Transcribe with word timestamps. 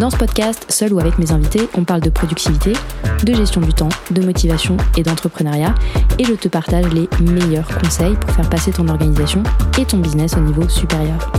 Dans 0.00 0.08
ce 0.08 0.16
podcast, 0.16 0.64
seul 0.70 0.94
ou 0.94 0.98
avec 0.98 1.18
mes 1.18 1.30
invités, 1.30 1.68
on 1.76 1.84
parle 1.84 2.00
de 2.00 2.08
productivité, 2.08 2.72
de 3.22 3.34
gestion 3.34 3.60
du 3.60 3.74
temps, 3.74 3.90
de 4.10 4.22
motivation 4.22 4.78
et 4.96 5.02
d'entrepreneuriat, 5.02 5.74
et 6.18 6.24
je 6.24 6.32
te 6.32 6.48
partage 6.48 6.86
les 6.94 7.06
meilleurs 7.20 7.68
conseils 7.68 8.16
pour 8.16 8.30
faire 8.30 8.48
passer 8.48 8.72
ton 8.72 8.88
organisation 8.88 9.42
et 9.78 9.84
ton 9.84 9.98
business 9.98 10.38
au 10.38 10.40
niveau 10.40 10.66
supérieur. 10.70 11.30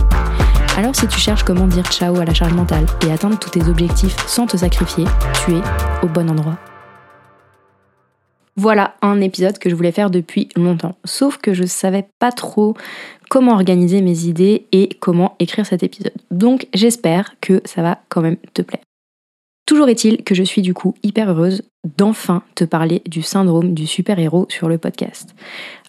Alors 0.76 0.94
si 0.94 1.08
tu 1.08 1.18
cherches 1.18 1.42
comment 1.42 1.66
dire 1.66 1.90
ciao 1.90 2.16
à 2.20 2.24
la 2.24 2.34
charge 2.34 2.54
mentale 2.54 2.86
et 3.04 3.10
atteindre 3.10 3.36
tous 3.36 3.50
tes 3.50 3.64
objectifs 3.68 4.14
sans 4.28 4.46
te 4.46 4.56
sacrifier, 4.56 5.06
tu 5.44 5.54
es 5.56 5.62
au 6.04 6.06
bon 6.06 6.30
endroit. 6.30 6.56
Voilà 8.56 8.94
un 9.00 9.20
épisode 9.20 9.58
que 9.58 9.70
je 9.70 9.74
voulais 9.74 9.92
faire 9.92 10.10
depuis 10.10 10.48
longtemps. 10.56 10.96
Sauf 11.04 11.38
que 11.38 11.54
je 11.54 11.64
savais 11.64 12.06
pas 12.18 12.32
trop 12.32 12.74
comment 13.30 13.52
organiser 13.52 14.02
mes 14.02 14.26
idées 14.26 14.66
et 14.72 14.90
comment 15.00 15.36
écrire 15.38 15.64
cet 15.64 15.82
épisode. 15.82 16.12
Donc 16.30 16.66
j'espère 16.74 17.34
que 17.40 17.62
ça 17.64 17.82
va 17.82 17.98
quand 18.08 18.20
même 18.20 18.36
te 18.52 18.60
plaire. 18.60 18.82
Toujours 19.64 19.88
est-il 19.88 20.22
que 20.22 20.34
je 20.34 20.42
suis 20.42 20.60
du 20.60 20.74
coup 20.74 20.94
hyper 21.02 21.30
heureuse 21.30 21.62
d'enfin 21.96 22.42
te 22.54 22.64
parler 22.64 23.00
du 23.06 23.22
syndrome 23.22 23.72
du 23.72 23.86
super-héros 23.86 24.46
sur 24.50 24.68
le 24.68 24.76
podcast. 24.76 25.34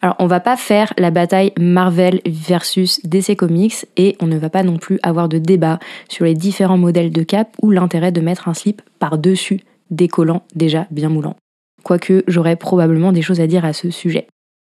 Alors 0.02 0.16
on 0.20 0.28
va 0.28 0.40
pas 0.40 0.56
faire 0.56 0.94
la 0.98 1.12
bataille 1.12 1.52
Marvel 1.60 2.22
versus 2.26 3.02
DC 3.04 3.36
Comics 3.36 3.86
et 3.98 4.16
on 4.22 4.28
ne 4.28 4.38
va 4.38 4.50
pas 4.50 4.64
non 4.64 4.78
plus 4.78 5.00
avoir 5.04 5.28
de 5.28 5.38
débat 5.38 5.80
sur 6.08 6.24
les 6.24 6.36
différents 6.36 6.78
modèles 6.78 7.12
de 7.12 7.24
cap 7.24 7.50
ou 7.62 7.72
l'intérêt 7.72 8.12
de 8.12 8.22
mettre 8.22 8.48
un 8.48 8.54
slip 8.54 8.82
par-dessus 9.00 9.62
des 9.92 10.08
collants 10.08 10.44
déjà 10.56 10.88
bien 10.90 11.10
moulants 11.10 11.36
quoique 11.84 12.24
j'aurais 12.28 12.56
probablement 12.56 13.12
des 13.12 13.22
choses 13.22 13.40
à 13.40 13.48
dire 13.48 13.66
à 13.66 13.74
ce 13.74 13.92
sujet. 13.92 14.28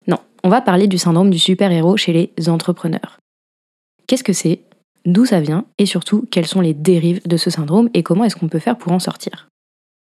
Non, 0.08 0.18
on 0.44 0.50
va 0.50 0.62
parler 0.62 0.88
du 0.88 0.98
syndrome 0.98 1.30
du 1.30 1.40
super-héros 1.40 1.98
chez 1.98 2.14
les 2.14 2.50
entrepreneurs. 2.50 3.20
Qu'est-ce 4.08 4.24
que 4.24 4.34
c'est? 4.34 4.60
D'où 5.06 5.26
ça 5.26 5.40
vient? 5.40 5.66
Et 5.78 5.86
surtout, 5.86 6.26
quelles 6.32 6.48
sont 6.48 6.62
les 6.62 6.74
dérives 6.74 7.22
de 7.26 7.38
ce 7.38 7.50
syndrome 7.50 7.90
et 7.94 8.04
comment 8.04 8.24
est-ce 8.24 8.36
qu'on 8.36 8.50
peut 8.50 8.60
faire 8.60 8.78
pour 8.78 8.92
en 8.92 9.00
sortir? 9.00 9.48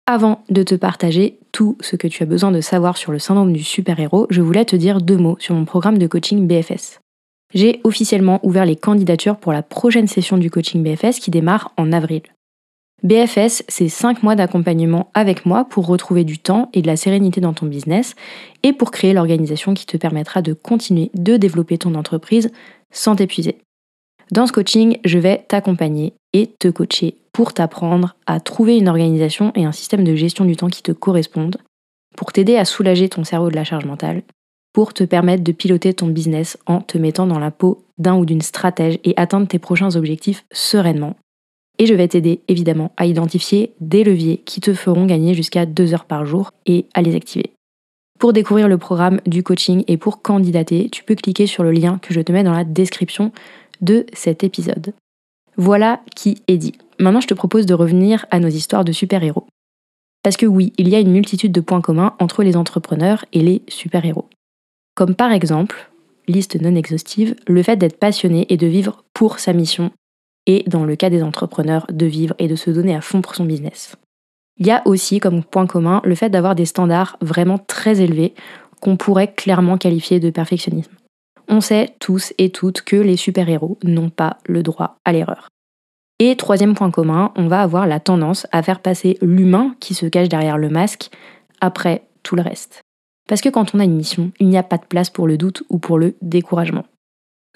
Avant 0.05 0.44
de 0.50 0.63
te 0.63 0.75
partager 0.75 1.38
tout 1.52 1.78
ce 1.81 1.95
que 1.95 2.08
tu 2.08 2.23
as 2.23 2.25
besoin 2.28 2.52
de 2.52 2.61
savoir 2.61 2.97
sur 2.97 3.11
le 3.11 3.19
syndrome 3.19 3.52
du 3.52 3.63
super-héros, 3.63 4.28
je 4.30 4.41
voulais 4.41 4.66
te 4.66 4.75
dire 4.75 5.02
deux 5.02 5.17
mots 5.17 5.38
sur 5.39 5.53
mon 5.53 5.66
programme 5.66 5.97
de 5.97 6.08
coaching 6.08 6.47
BFS. 6.47 7.00
J'ai 7.53 7.81
officiellement 7.83 8.39
ouvert 8.44 8.66
les 8.66 8.75
candidatures 8.75 9.38
pour 9.38 9.53
la 9.53 9.63
prochaine 9.63 10.08
session 10.08 10.38
du 10.38 10.50
coaching 10.50 10.83
BFS 10.83 11.19
qui 11.19 11.31
démarre 11.31 11.73
en 11.78 11.91
avril. 11.91 12.22
BFS, 13.03 13.64
c'est 13.67 13.90
5 13.90 14.23
mois 14.23 14.36
d'accompagnement 14.36 15.12
avec 15.14 15.45
moi 15.45 15.66
pour 15.66 15.86
retrouver 15.86 16.23
du 16.23 16.40
temps 16.40 16.70
et 16.73 16.81
de 16.81 16.88
la 16.88 16.98
sérénité 16.98 17.40
dans 17.40 17.53
ton 17.53 17.67
business 17.67 18.16
et 18.64 18.73
pour 18.73 18.90
créer 18.90 19.14
l'organisation 19.14 19.76
qui 19.76 19.86
te 19.86 19.98
permettra 19.98 20.42
de 20.42 20.53
continuer 20.53 21.12
de 21.14 21.38
développer 21.38 21.78
ton 21.78 21.94
entreprise 21.94 22.52
sans 22.92 23.16
t'épuiser. 23.16 23.59
Dans 24.31 24.48
ce 24.48 24.52
coaching, 24.52 24.98
je 25.06 25.20
vais 25.20 25.45
t'accompagner 25.48 26.14
et 26.34 26.48
te 26.48 26.68
coacher 26.70 27.16
pour 27.31 27.53
t'apprendre 27.53 28.16
à 28.25 28.40
trouver 28.40 28.78
une 28.78 28.90
organisation 28.90 29.52
et 29.56 29.64
un 29.64 29.72
système 29.72 30.03
de 30.03 30.16
gestion 30.16 30.44
du 30.44 30.56
temps 30.56 30.68
qui 30.68 30.81
te 30.81 30.92
correspondent, 30.92 31.58
pour 32.16 32.34
t'aider 32.34 32.58
à 32.58 32.66
soulager 32.66 33.09
ton 33.09 33.23
cerveau 33.23 33.52
de 33.52 33.56
la 33.56 33.64
charge 33.64 33.86
mentale, 33.86 34.24
pour 34.74 34.96
te 34.96 35.03
permettre 35.03 35.44
de 35.44 35.52
piloter 35.52 35.94
ton 35.94 36.07
business 36.07 36.57
en 36.66 36.81
te 36.81 36.97
mettant 36.97 37.28
dans 37.28 37.40
la 37.40 37.52
peau 37.52 37.84
d'un 38.00 38.16
ou 38.18 38.25
d'une 38.25 38.41
stratège 38.41 38.97
et 39.03 39.13
atteindre 39.18 39.47
tes 39.47 39.59
prochains 39.59 39.96
objectifs 39.96 40.46
sereinement 40.52 41.16
et 41.79 41.85
je 41.85 41.93
vais 41.93 42.07
t'aider 42.07 42.41
évidemment 42.47 42.91
à 42.97 43.05
identifier 43.05 43.73
des 43.79 44.03
leviers 44.03 44.38
qui 44.45 44.61
te 44.61 44.73
feront 44.73 45.05
gagner 45.05 45.33
jusqu'à 45.33 45.65
2 45.65 45.93
heures 45.93 46.05
par 46.05 46.25
jour 46.25 46.51
et 46.65 46.85
à 46.93 47.01
les 47.01 47.15
activer. 47.15 47.51
Pour 48.19 48.33
découvrir 48.33 48.67
le 48.67 48.77
programme 48.77 49.19
du 49.27 49.43
coaching 49.43 49.83
et 49.88 49.97
pour 49.97 50.21
candidater, 50.21 50.89
tu 50.89 51.03
peux 51.03 51.15
cliquer 51.15 51.45
sur 51.45 51.63
le 51.63 51.71
lien 51.71 51.99
que 52.01 52.13
je 52.13 52.21
te 52.21 52.31
mets 52.31 52.43
dans 52.43 52.51
la 52.51 52.63
description 52.63 53.31
de 53.81 54.05
cet 54.13 54.43
épisode. 54.43 54.93
Voilà 55.55 56.01
qui 56.15 56.41
est 56.47 56.57
dit. 56.57 56.73
Maintenant, 56.99 57.21
je 57.21 57.27
te 57.27 57.35
propose 57.35 57.67
de 57.67 57.75
revenir 57.75 58.25
à 58.31 58.39
nos 58.39 58.47
histoires 58.47 58.85
de 58.85 58.91
super-héros. 58.91 59.45
Parce 60.23 60.38
que 60.38 60.47
oui, 60.47 60.73
il 60.77 60.89
y 60.89 60.95
a 60.95 60.99
une 60.99 61.11
multitude 61.11 61.51
de 61.51 61.61
points 61.61 61.81
communs 61.81 62.15
entre 62.19 62.41
les 62.44 62.57
entrepreneurs 62.57 63.23
et 63.33 63.41
les 63.41 63.61
super-héros. 63.67 64.27
Comme 64.95 65.13
par 65.13 65.31
exemple, 65.31 65.91
liste 66.27 66.59
non 66.59 66.75
exhaustive, 66.75 67.35
le 67.47 67.61
fait 67.61 67.77
d'être 67.77 67.99
passionné 67.99 68.47
et 68.49 68.57
de 68.57 68.67
vivre 68.67 69.03
pour 69.13 69.39
sa 69.39 69.53
mission 69.53 69.91
et 70.47 70.63
dans 70.66 70.85
le 70.85 70.96
cas 70.96 71.12
des 71.12 71.22
entrepreneurs, 71.22 71.85
de 71.91 72.08
vivre 72.08 72.34
et 72.40 72.47
de 72.47 72.56
se 72.56 72.72
donner 72.72 72.96
à 72.96 73.02
fond 73.02 73.22
pour 73.22 73.35
son 73.35 73.46
business. 73.46 73.96
Il 74.59 74.66
y 74.66 74.72
a 74.72 74.81
aussi 74.85 75.19
comme 75.19 75.44
point 75.44 75.68
commun 75.68 76.02
le 76.03 76.16
fait 76.16 76.30
d'avoir 76.30 76.56
des 76.56 76.66
standards 76.66 77.18
vraiment 77.22 77.59
très 77.59 78.02
élevés 78.02 78.34
qu'on 78.81 78.97
pourrait 78.97 79.34
clairement 79.34 79.78
qualifier 79.78 80.19
de 80.19 80.31
perfectionnisme. 80.31 80.91
On 81.47 81.62
sait 81.62 81.94
tous 82.00 82.34
et 82.38 82.50
toutes 82.50 82.81
que 82.81 82.96
les 82.96 83.18
super-héros 83.18 83.78
n'ont 83.84 84.09
pas 84.09 84.38
le 84.46 84.63
droit 84.63 84.97
à 85.06 85.12
l'erreur. 85.12 85.50
Et 86.19 86.36
troisième 86.36 86.74
point 86.74 86.90
commun, 86.90 87.31
on 87.36 87.47
va 87.47 87.62
avoir 87.62 87.86
la 87.86 88.00
tendance 88.00 88.47
à 88.52 88.63
faire 88.63 88.80
passer 88.80 89.18
l'humain 89.22 89.75
qui 89.80 89.94
se 89.94 90.07
cache 90.07 90.30
derrière 90.30 90.57
le 90.57 90.69
masque 90.69 91.12
après 91.62 92.03
tout 92.24 92.36
le 92.36 92.41
reste. 92.41 92.81
Parce 93.28 93.41
que 93.41 93.50
quand 93.50 93.75
on 93.75 93.80
a 93.80 93.84
une 93.84 93.96
mission, 93.96 94.31
il 94.40 94.50
n'y 94.50 94.57
a 94.57 94.63
pas 94.63 94.78
de 94.78 94.86
place 94.86 95.09
pour 95.09 95.28
le 95.28 95.38
doute 95.38 95.63
ou 95.69 95.78
pour 95.78 96.00
le 96.00 96.16
découragement. 96.22 96.86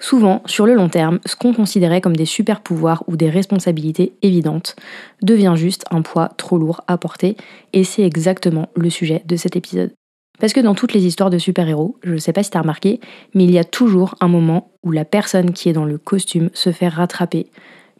Souvent, 0.02 0.42
sur 0.46 0.66
le 0.66 0.74
long 0.74 0.88
terme, 0.88 1.20
ce 1.24 1.36
qu'on 1.36 1.54
considérait 1.54 2.00
comme 2.00 2.16
des 2.16 2.24
super 2.24 2.60
pouvoirs 2.60 3.04
ou 3.06 3.16
des 3.16 3.30
responsabilités 3.30 4.14
évidentes 4.20 4.74
devient 5.22 5.54
juste 5.54 5.84
un 5.92 6.02
poids 6.02 6.30
trop 6.36 6.58
lourd 6.58 6.80
à 6.88 6.98
porter, 6.98 7.36
et 7.72 7.84
c'est 7.84 8.02
exactement 8.02 8.68
le 8.74 8.90
sujet 8.90 9.22
de 9.26 9.36
cet 9.36 9.54
épisode. 9.54 9.92
Parce 10.40 10.52
que 10.52 10.58
dans 10.58 10.74
toutes 10.74 10.92
les 10.92 11.06
histoires 11.06 11.30
de 11.30 11.38
super-héros, 11.38 11.98
je 12.02 12.14
ne 12.14 12.18
sais 12.18 12.32
pas 12.32 12.42
si 12.42 12.50
t'as 12.50 12.62
remarqué, 12.62 12.98
mais 13.32 13.44
il 13.44 13.52
y 13.52 13.60
a 13.60 13.64
toujours 13.64 14.16
un 14.18 14.26
moment 14.26 14.72
où 14.82 14.90
la 14.90 15.04
personne 15.04 15.52
qui 15.52 15.68
est 15.68 15.72
dans 15.72 15.84
le 15.84 15.98
costume 15.98 16.50
se 16.52 16.72
fait 16.72 16.88
rattraper 16.88 17.46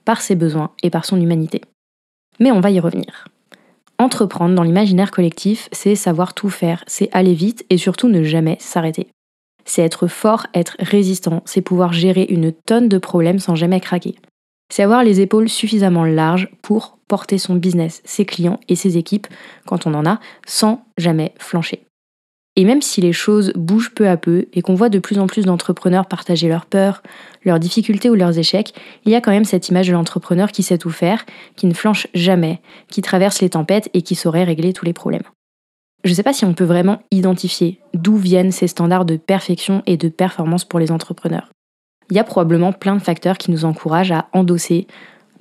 par 0.04 0.22
ses 0.22 0.34
besoins 0.34 0.72
et 0.82 0.90
par 0.90 1.04
son 1.04 1.20
humanité. 1.20 1.60
Mais 2.40 2.50
on 2.50 2.60
va 2.60 2.72
y 2.72 2.80
revenir. 2.80 3.28
Entreprendre 4.00 4.56
dans 4.56 4.64
l'imaginaire 4.64 5.12
collectif, 5.12 5.68
c'est 5.70 5.94
savoir 5.94 6.34
tout 6.34 6.50
faire, 6.50 6.82
c'est 6.88 7.10
aller 7.12 7.34
vite 7.34 7.64
et 7.70 7.78
surtout 7.78 8.08
ne 8.08 8.24
jamais 8.24 8.56
s'arrêter 8.58 9.06
c'est 9.64 9.82
être 9.82 10.06
fort, 10.06 10.46
être 10.54 10.76
résistant, 10.78 11.42
c'est 11.44 11.60
pouvoir 11.60 11.92
gérer 11.92 12.26
une 12.28 12.52
tonne 12.52 12.88
de 12.88 12.98
problèmes 12.98 13.38
sans 13.38 13.54
jamais 13.54 13.80
craquer. 13.80 14.16
C'est 14.72 14.82
avoir 14.82 15.04
les 15.04 15.20
épaules 15.20 15.48
suffisamment 15.48 16.04
larges 16.04 16.48
pour 16.62 16.98
porter 17.06 17.36
son 17.36 17.56
business, 17.56 18.00
ses 18.04 18.24
clients 18.24 18.58
et 18.68 18.76
ses 18.76 18.96
équipes, 18.96 19.26
quand 19.66 19.86
on 19.86 19.94
en 19.94 20.06
a, 20.06 20.18
sans 20.46 20.84
jamais 20.96 21.34
flancher. 21.38 21.84
Et 22.54 22.64
même 22.64 22.82
si 22.82 23.00
les 23.00 23.12
choses 23.12 23.52
bougent 23.54 23.94
peu 23.94 24.08
à 24.08 24.16
peu 24.16 24.46
et 24.52 24.60
qu'on 24.60 24.74
voit 24.74 24.90
de 24.90 24.98
plus 24.98 25.18
en 25.18 25.26
plus 25.26 25.46
d'entrepreneurs 25.46 26.06
partager 26.06 26.48
leurs 26.48 26.66
peurs, 26.66 27.02
leurs 27.44 27.58
difficultés 27.58 28.10
ou 28.10 28.14
leurs 28.14 28.38
échecs, 28.38 28.74
il 29.06 29.12
y 29.12 29.14
a 29.14 29.22
quand 29.22 29.30
même 29.30 29.46
cette 29.46 29.68
image 29.68 29.88
de 29.88 29.92
l'entrepreneur 29.92 30.52
qui 30.52 30.62
sait 30.62 30.78
tout 30.78 30.90
faire, 30.90 31.24
qui 31.56 31.66
ne 31.66 31.74
flanche 31.74 32.08
jamais, 32.12 32.60
qui 32.88 33.00
traverse 33.00 33.40
les 33.40 33.50
tempêtes 33.50 33.88
et 33.94 34.02
qui 34.02 34.14
saurait 34.14 34.44
régler 34.44 34.74
tous 34.74 34.84
les 34.84 34.92
problèmes. 34.92 35.22
Je 36.04 36.10
ne 36.10 36.14
sais 36.14 36.22
pas 36.22 36.32
si 36.32 36.44
on 36.44 36.54
peut 36.54 36.64
vraiment 36.64 37.02
identifier 37.10 37.80
d'où 37.94 38.16
viennent 38.16 38.50
ces 38.50 38.66
standards 38.66 39.04
de 39.04 39.16
perfection 39.16 39.82
et 39.86 39.96
de 39.96 40.08
performance 40.08 40.64
pour 40.64 40.80
les 40.80 40.90
entrepreneurs. 40.90 41.50
Il 42.10 42.16
y 42.16 42.18
a 42.18 42.24
probablement 42.24 42.72
plein 42.72 42.96
de 42.96 43.02
facteurs 43.02 43.38
qui 43.38 43.50
nous 43.50 43.64
encouragent 43.64 44.12
à 44.12 44.26
endosser, 44.32 44.86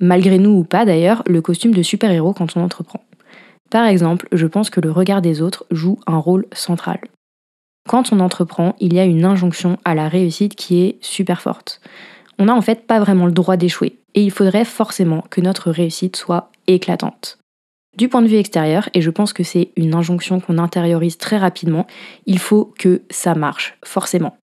malgré 0.00 0.38
nous 0.38 0.50
ou 0.50 0.64
pas 0.64 0.84
d'ailleurs, 0.84 1.22
le 1.26 1.42
costume 1.42 1.74
de 1.74 1.82
super-héros 1.82 2.32
quand 2.32 2.56
on 2.56 2.62
entreprend. 2.62 3.02
Par 3.70 3.86
exemple, 3.86 4.28
je 4.32 4.46
pense 4.46 4.70
que 4.70 4.80
le 4.80 4.90
regard 4.90 5.20
des 5.20 5.42
autres 5.42 5.64
joue 5.70 5.98
un 6.06 6.18
rôle 6.18 6.46
central. 6.52 7.00
Quand 7.88 8.12
on 8.12 8.20
entreprend, 8.20 8.76
il 8.78 8.94
y 8.94 9.00
a 9.00 9.04
une 9.04 9.24
injonction 9.24 9.78
à 9.84 9.94
la 9.94 10.08
réussite 10.08 10.54
qui 10.54 10.82
est 10.82 10.98
super 11.00 11.42
forte. 11.42 11.80
On 12.38 12.44
n'a 12.44 12.54
en 12.54 12.60
fait 12.60 12.86
pas 12.86 13.00
vraiment 13.00 13.26
le 13.26 13.32
droit 13.32 13.56
d'échouer, 13.56 13.98
et 14.14 14.22
il 14.22 14.30
faudrait 14.30 14.64
forcément 14.64 15.24
que 15.30 15.40
notre 15.40 15.70
réussite 15.70 16.16
soit 16.16 16.50
éclatante. 16.68 17.38
Du 17.96 18.08
point 18.08 18.22
de 18.22 18.28
vue 18.28 18.36
extérieur, 18.36 18.88
et 18.94 19.02
je 19.02 19.10
pense 19.10 19.34
que 19.34 19.42
c'est 19.42 19.70
une 19.76 19.94
injonction 19.94 20.40
qu'on 20.40 20.56
intériorise 20.56 21.18
très 21.18 21.36
rapidement, 21.36 21.86
il 22.24 22.38
faut 22.38 22.72
que 22.78 23.02
ça 23.10 23.34
marche, 23.34 23.76
forcément. 23.84 24.36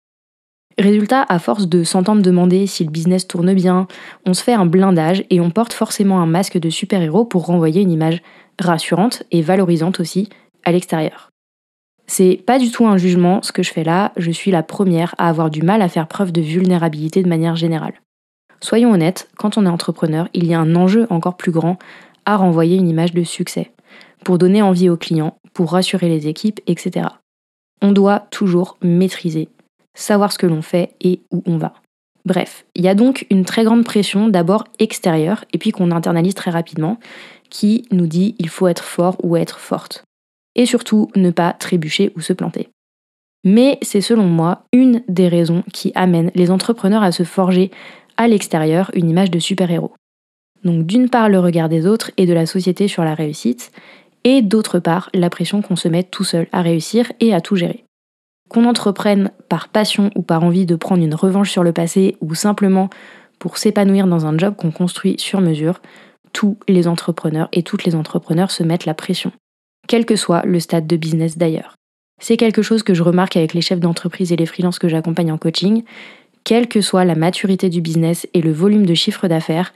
Résultat, 0.77 1.25
à 1.29 1.39
force 1.39 1.67
de 1.67 1.83
s'entendre 1.83 2.23
demander 2.23 2.67
si 2.67 2.85
le 2.85 2.91
business 2.91 3.27
tourne 3.27 3.53
bien, 3.55 3.89
on 4.27 4.35
se 4.35 4.45
fait 4.45 4.53
un 4.53 4.67
blindage 4.67 5.25
et 5.31 5.41
on 5.41 5.51
porte 5.51 5.73
forcément 5.73 6.21
un 6.21 6.27
masque 6.27 6.59
de 6.59 6.71
super-héros 6.71 7.25
pour 7.25 7.47
renvoyer 7.47 7.81
une 7.81 7.91
image 7.91 8.23
rassurante 8.61 9.25
et 9.33 9.43
valorisante 9.43 9.99
aussi 9.99 10.29
à 10.65 10.71
l'extérieur. 10.71 11.31
C'est 12.07 12.41
pas 12.47 12.59
du 12.59 12.71
tout 12.71 12.87
un 12.87 12.97
jugement 12.97 13.43
ce 13.43 13.53
que 13.53 13.63
je 13.63 13.73
fais 13.73 13.83
là, 13.83 14.13
je 14.17 14.31
suis 14.31 14.51
la 14.51 14.63
première 14.63 15.15
à 15.19 15.29
avoir 15.29 15.51
du 15.51 15.63
mal 15.63 15.83
à 15.83 15.89
faire 15.89 16.07
preuve 16.07 16.33
de 16.33 16.41
vulnérabilité 16.41 17.23
de 17.23 17.29
manière 17.29 17.57
générale. 17.57 17.95
Soyons 18.61 18.93
honnêtes, 18.93 19.29
quand 19.37 19.59
on 19.59 19.67
est 19.67 19.71
entrepreneur, 19.71 20.29
il 20.33 20.47
y 20.47 20.55
a 20.55 20.61
un 20.61 20.75
enjeu 20.75 21.07
encore 21.11 21.37
plus 21.37 21.53
grand 21.53 21.79
à 22.29 22.37
renvoyer 22.37 22.77
une 22.77 22.91
image 22.91 23.15
de 23.15 23.25
succès, 23.25 23.73
pour 24.23 24.37
donner 24.37 24.61
envie 24.61 24.91
aux 24.91 24.99
clients, 24.99 25.39
pour 25.55 25.73
rassurer 25.73 26.11
les 26.11 26.29
équipes, 26.29 26.61
etc. 26.67 27.07
On 27.81 27.91
doit 27.91 28.27
toujours 28.31 28.77
maîtriser, 28.83 29.49
savoir 29.95 30.31
ce 30.31 30.37
que 30.37 30.47
l'on 30.47 30.61
fait 30.61 30.91
et 31.01 31.23
où 31.33 31.43
on 31.47 31.57
va. 31.57 31.73
Bref, 32.27 32.67
il 32.75 32.85
y 32.85 32.89
a 32.89 32.95
donc 32.95 33.25
une 33.31 33.47
très 33.47 33.65
grande 33.65 33.83
pression 33.83 34.29
d'abord 34.29 34.65
extérieure 34.79 35.47
et 35.55 35.59
puis 35.59 35.71
qu'on 35.71 35.91
internalise 35.91 36.35
très 36.35 36.51
rapidement 36.51 36.99
qui 37.49 37.87
nous 37.93 38.07
dit 38.07 38.35
il 38.39 38.51
faut 38.51 38.69
être 38.69 38.85
fort 38.85 39.17
ou 39.23 39.39
être 39.39 39.59
forte. 39.59 40.05
Et 40.55 40.67
surtout 40.67 41.11
ne 41.17 41.31
pas 41.31 41.55
trébucher 41.55 42.13
ou 42.15 42.21
se 42.21 42.35
planter. 42.35 42.69
Mais 43.43 43.79
c'est 43.81 44.03
selon 44.03 44.25
moi 44.25 44.65
une 44.75 45.03
des 45.09 45.29
raisons 45.29 45.63
qui 45.73 45.93
amène 45.95 46.31
les 46.35 46.51
entrepreneurs 46.51 47.03
à 47.03 47.11
se 47.11 47.23
forger 47.23 47.71
à 48.19 48.29
l'extérieur 48.29 48.91
une 48.93 49.09
image 49.09 49.31
de 49.31 49.39
super-héros. 49.39 49.95
Donc 50.69 50.85
d'une 50.85 51.09
part 51.09 51.31
le 51.31 51.39
regard 51.39 51.71
des 51.71 51.87
autres 51.87 52.11
et 52.19 52.27
de 52.27 52.35
la 52.35 52.45
société 52.45 52.89
sur 52.89 53.03
la 53.03 53.15
réussite, 53.15 53.73
et 54.25 54.43
d'autre 54.43 54.81
part 54.81 55.09
la 55.15 55.31
pression 55.31 55.63
qu'on 55.63 55.77
se 55.77 55.89
met 55.89 56.03
tout 56.03 56.25
seul 56.25 56.47
à 56.53 56.61
réussir 56.61 57.11
et 57.21 57.33
à 57.33 57.41
tout 57.41 57.57
gérer. 57.57 57.85
Qu'on 58.51 58.67
entreprenne 58.67 59.31
par 59.49 59.69
passion 59.69 60.11
ou 60.15 60.21
par 60.21 60.45
envie 60.45 60.67
de 60.67 60.77
prendre 60.77 61.03
une 61.03 61.15
revanche 61.15 61.51
sur 61.51 61.63
le 61.63 61.73
passé 61.73 62.17
ou 62.21 62.35
simplement 62.35 62.91
pour 63.39 63.57
s'épanouir 63.57 64.07
dans 64.07 64.27
un 64.27 64.37
job 64.37 64.57
qu'on 64.57 64.71
construit 64.71 65.15
sur 65.19 65.41
mesure, 65.41 65.81
tous 66.35 66.59
les 66.69 66.87
entrepreneurs 66.87 67.49
et 67.53 67.63
toutes 67.63 67.85
les 67.85 67.95
entrepreneurs 67.95 68.51
se 68.51 68.63
mettent 68.63 68.85
la 68.85 68.93
pression, 68.93 69.33
quel 69.87 70.05
que 70.05 70.17
soit 70.17 70.45
le 70.45 70.61
stade 70.61 70.87
de 70.87 70.99
business 70.99 71.39
d'ailleurs. 71.39 71.77
C'est 72.21 72.37
quelque 72.37 72.61
chose 72.61 72.83
que 72.83 72.93
je 72.93 73.03
remarque 73.03 73.39
avec 73.39 73.55
les 73.55 73.63
chefs 73.63 73.81
d'entreprise 73.81 74.33
et 74.33 74.37
les 74.37 74.45
freelances 74.45 74.79
que 74.79 74.89
j'accompagne 74.89 75.33
en 75.33 75.39
coaching. 75.39 75.83
Quelle 76.45 76.69
que 76.69 76.83
soit 76.83 77.07
la 77.07 77.15
maturité 77.15 77.71
du 77.71 77.81
business 77.81 78.29
et 78.35 78.43
le 78.43 78.53
volume 78.53 78.85
de 78.85 78.93
chiffre 78.93 79.29
d'affaires, 79.29 79.73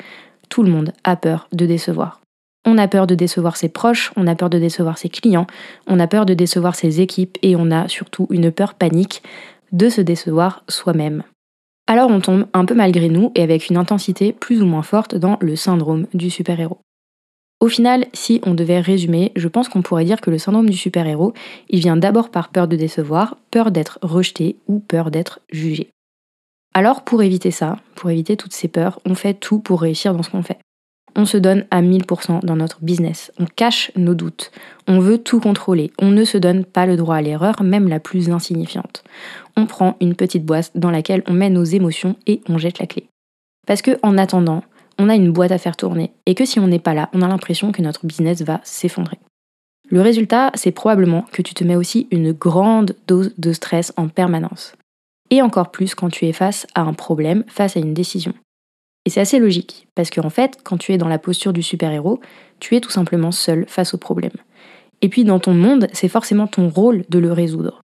tout 0.52 0.62
le 0.62 0.70
monde 0.70 0.92
a 1.02 1.16
peur 1.16 1.48
de 1.52 1.64
décevoir. 1.64 2.20
On 2.66 2.76
a 2.76 2.86
peur 2.86 3.06
de 3.06 3.14
décevoir 3.14 3.56
ses 3.56 3.70
proches, 3.70 4.12
on 4.16 4.26
a 4.26 4.34
peur 4.34 4.50
de 4.50 4.58
décevoir 4.58 4.98
ses 4.98 5.08
clients, 5.08 5.46
on 5.86 5.98
a 5.98 6.06
peur 6.06 6.26
de 6.26 6.34
décevoir 6.34 6.74
ses 6.74 7.00
équipes 7.00 7.38
et 7.40 7.56
on 7.56 7.70
a 7.70 7.88
surtout 7.88 8.26
une 8.28 8.52
peur 8.52 8.74
panique 8.74 9.22
de 9.72 9.88
se 9.88 10.02
décevoir 10.02 10.62
soi-même. 10.68 11.22
Alors 11.86 12.10
on 12.10 12.20
tombe 12.20 12.48
un 12.52 12.66
peu 12.66 12.74
malgré 12.74 13.08
nous 13.08 13.32
et 13.34 13.42
avec 13.42 13.70
une 13.70 13.78
intensité 13.78 14.34
plus 14.34 14.60
ou 14.60 14.66
moins 14.66 14.82
forte 14.82 15.14
dans 15.14 15.38
le 15.40 15.56
syndrome 15.56 16.06
du 16.12 16.28
super-héros. 16.28 16.80
Au 17.60 17.68
final, 17.68 18.04
si 18.12 18.42
on 18.44 18.52
devait 18.52 18.80
résumer, 18.80 19.32
je 19.34 19.48
pense 19.48 19.70
qu'on 19.70 19.80
pourrait 19.80 20.04
dire 20.04 20.20
que 20.20 20.30
le 20.30 20.36
syndrome 20.36 20.68
du 20.68 20.76
super-héros, 20.76 21.32
il 21.70 21.80
vient 21.80 21.96
d'abord 21.96 22.28
par 22.28 22.50
peur 22.50 22.68
de 22.68 22.76
décevoir, 22.76 23.38
peur 23.50 23.70
d'être 23.70 23.98
rejeté 24.02 24.56
ou 24.68 24.80
peur 24.80 25.10
d'être 25.10 25.40
jugé. 25.50 25.88
Alors 26.74 27.02
pour 27.02 27.22
éviter 27.22 27.50
ça, 27.50 27.78
pour 27.94 28.10
éviter 28.10 28.36
toutes 28.36 28.54
ces 28.54 28.68
peurs, 28.68 29.00
on 29.04 29.14
fait 29.14 29.34
tout 29.34 29.58
pour 29.58 29.82
réussir 29.82 30.14
dans 30.14 30.22
ce 30.22 30.30
qu'on 30.30 30.42
fait. 30.42 30.58
On 31.14 31.26
se 31.26 31.36
donne 31.36 31.66
à 31.70 31.82
1000% 31.82 32.42
dans 32.42 32.56
notre 32.56 32.82
business, 32.82 33.30
on 33.38 33.44
cache 33.44 33.92
nos 33.96 34.14
doutes, 34.14 34.50
on 34.88 34.98
veut 34.98 35.18
tout 35.18 35.40
contrôler, 35.40 35.92
on 35.98 36.10
ne 36.10 36.24
se 36.24 36.38
donne 36.38 36.64
pas 36.64 36.86
le 36.86 36.96
droit 36.96 37.16
à 37.16 37.22
l'erreur, 37.22 37.62
même 37.62 37.88
la 37.88 38.00
plus 38.00 38.30
insignifiante. 38.30 39.04
On 39.54 39.66
prend 39.66 39.96
une 40.00 40.14
petite 40.14 40.46
boîte 40.46 40.70
dans 40.74 40.90
laquelle 40.90 41.22
on 41.26 41.34
met 41.34 41.50
nos 41.50 41.64
émotions 41.64 42.16
et 42.26 42.40
on 42.48 42.56
jette 42.56 42.78
la 42.78 42.86
clé. 42.86 43.06
Parce 43.66 43.82
que 43.82 43.98
en 44.02 44.16
attendant, 44.16 44.64
on 44.98 45.10
a 45.10 45.14
une 45.14 45.32
boîte 45.32 45.52
à 45.52 45.58
faire 45.58 45.76
tourner 45.76 46.12
et 46.24 46.34
que 46.34 46.46
si 46.46 46.58
on 46.58 46.66
n'est 46.66 46.78
pas 46.78 46.94
là, 46.94 47.10
on 47.12 47.20
a 47.20 47.28
l'impression 47.28 47.72
que 47.72 47.82
notre 47.82 48.06
business 48.06 48.40
va 48.40 48.62
s'effondrer. 48.64 49.18
Le 49.90 50.00
résultat, 50.00 50.50
c'est 50.54 50.72
probablement 50.72 51.26
que 51.32 51.42
tu 51.42 51.52
te 51.52 51.64
mets 51.64 51.76
aussi 51.76 52.08
une 52.10 52.32
grande 52.32 52.96
dose 53.06 53.34
de 53.36 53.52
stress 53.52 53.92
en 53.98 54.08
permanence. 54.08 54.72
Et 55.32 55.40
encore 55.40 55.70
plus 55.70 55.94
quand 55.94 56.10
tu 56.10 56.26
es 56.26 56.32
face 56.34 56.66
à 56.74 56.82
un 56.82 56.92
problème, 56.92 57.42
face 57.48 57.78
à 57.78 57.80
une 57.80 57.94
décision. 57.94 58.34
Et 59.06 59.10
c'est 59.10 59.22
assez 59.22 59.38
logique, 59.38 59.88
parce 59.94 60.10
qu'en 60.10 60.28
fait, 60.28 60.58
quand 60.62 60.76
tu 60.76 60.92
es 60.92 60.98
dans 60.98 61.08
la 61.08 61.18
posture 61.18 61.54
du 61.54 61.62
super-héros, 61.62 62.20
tu 62.60 62.76
es 62.76 62.80
tout 62.80 62.90
simplement 62.90 63.32
seul 63.32 63.64
face 63.66 63.94
au 63.94 63.96
problème. 63.96 64.34
Et 65.00 65.08
puis 65.08 65.24
dans 65.24 65.40
ton 65.40 65.54
monde, 65.54 65.88
c'est 65.94 66.08
forcément 66.08 66.46
ton 66.46 66.68
rôle 66.68 67.06
de 67.08 67.18
le 67.18 67.32
résoudre. 67.32 67.80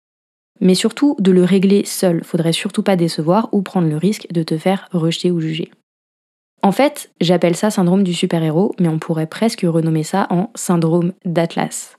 Mais 0.60 0.74
surtout 0.74 1.16
de 1.20 1.32
le 1.32 1.42
régler 1.42 1.86
seul, 1.86 2.22
faudrait 2.22 2.52
surtout 2.52 2.82
pas 2.82 2.96
décevoir 2.96 3.48
ou 3.52 3.62
prendre 3.62 3.88
le 3.88 3.96
risque 3.96 4.26
de 4.30 4.42
te 4.42 4.58
faire 4.58 4.86
rejeter 4.92 5.30
ou 5.30 5.40
juger. 5.40 5.70
En 6.62 6.72
fait, 6.72 7.10
j'appelle 7.18 7.56
ça 7.56 7.70
syndrome 7.70 8.02
du 8.04 8.12
super-héros, 8.12 8.74
mais 8.78 8.88
on 8.88 8.98
pourrait 8.98 9.26
presque 9.26 9.62
renommer 9.62 10.02
ça 10.02 10.26
en 10.28 10.50
syndrome 10.54 11.14
d'Atlas. 11.24 11.97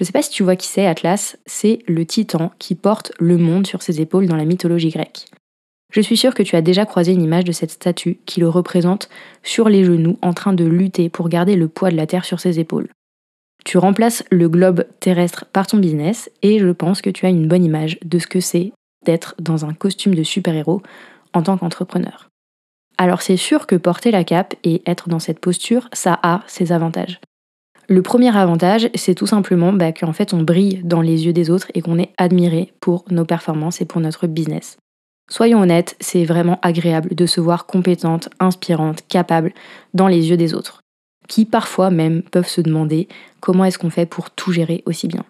Je 0.00 0.04
sais 0.06 0.12
pas 0.12 0.22
si 0.22 0.30
tu 0.30 0.42
vois 0.42 0.56
qui 0.56 0.66
c'est 0.66 0.86
Atlas, 0.86 1.36
c'est 1.44 1.80
le 1.86 2.06
titan 2.06 2.52
qui 2.58 2.74
porte 2.74 3.12
le 3.20 3.36
monde 3.36 3.66
sur 3.66 3.82
ses 3.82 4.00
épaules 4.00 4.26
dans 4.26 4.36
la 4.36 4.46
mythologie 4.46 4.88
grecque. 4.88 5.26
Je 5.92 6.00
suis 6.00 6.16
sûre 6.16 6.32
que 6.32 6.42
tu 6.42 6.56
as 6.56 6.62
déjà 6.62 6.86
croisé 6.86 7.12
une 7.12 7.20
image 7.20 7.44
de 7.44 7.52
cette 7.52 7.70
statue 7.70 8.18
qui 8.24 8.40
le 8.40 8.48
représente 8.48 9.10
sur 9.42 9.68
les 9.68 9.84
genoux 9.84 10.16
en 10.22 10.32
train 10.32 10.54
de 10.54 10.64
lutter 10.64 11.10
pour 11.10 11.28
garder 11.28 11.54
le 11.54 11.68
poids 11.68 11.90
de 11.90 11.96
la 11.96 12.06
Terre 12.06 12.24
sur 12.24 12.40
ses 12.40 12.58
épaules. 12.58 12.88
Tu 13.66 13.76
remplaces 13.76 14.24
le 14.30 14.48
globe 14.48 14.86
terrestre 15.00 15.44
par 15.52 15.66
ton 15.66 15.76
business 15.76 16.30
et 16.40 16.58
je 16.58 16.70
pense 16.70 17.02
que 17.02 17.10
tu 17.10 17.26
as 17.26 17.30
une 17.30 17.46
bonne 17.46 17.64
image 17.64 17.98
de 18.02 18.18
ce 18.18 18.26
que 18.26 18.40
c'est 18.40 18.72
d'être 19.04 19.34
dans 19.38 19.66
un 19.66 19.74
costume 19.74 20.14
de 20.14 20.22
super-héros 20.22 20.80
en 21.34 21.42
tant 21.42 21.58
qu'entrepreneur. 21.58 22.30
Alors 22.96 23.20
c'est 23.20 23.36
sûr 23.36 23.66
que 23.66 23.76
porter 23.76 24.12
la 24.12 24.24
cape 24.24 24.54
et 24.64 24.80
être 24.86 25.10
dans 25.10 25.18
cette 25.18 25.40
posture, 25.40 25.90
ça 25.92 26.18
a 26.22 26.40
ses 26.46 26.72
avantages. 26.72 27.20
Le 27.92 28.02
premier 28.02 28.36
avantage, 28.36 28.88
c'est 28.94 29.16
tout 29.16 29.26
simplement 29.26 29.72
bah, 29.72 29.90
qu'en 29.90 30.12
fait 30.12 30.32
on 30.32 30.44
brille 30.44 30.80
dans 30.84 31.00
les 31.00 31.26
yeux 31.26 31.32
des 31.32 31.50
autres 31.50 31.66
et 31.74 31.82
qu'on 31.82 31.98
est 31.98 32.12
admiré 32.18 32.72
pour 32.80 33.04
nos 33.10 33.24
performances 33.24 33.80
et 33.80 33.84
pour 33.84 34.00
notre 34.00 34.28
business. 34.28 34.76
Soyons 35.28 35.60
honnêtes, 35.60 35.96
c'est 35.98 36.24
vraiment 36.24 36.60
agréable 36.62 37.16
de 37.16 37.26
se 37.26 37.40
voir 37.40 37.66
compétente, 37.66 38.28
inspirante, 38.38 39.02
capable 39.08 39.52
dans 39.92 40.06
les 40.06 40.30
yeux 40.30 40.36
des 40.36 40.54
autres, 40.54 40.82
qui 41.26 41.44
parfois 41.44 41.90
même 41.90 42.22
peuvent 42.22 42.46
se 42.46 42.60
demander 42.60 43.08
comment 43.40 43.64
est-ce 43.64 43.78
qu'on 43.80 43.90
fait 43.90 44.06
pour 44.06 44.30
tout 44.30 44.52
gérer 44.52 44.84
aussi 44.86 45.08
bien. 45.08 45.24